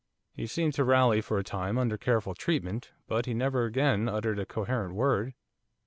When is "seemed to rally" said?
0.47-1.21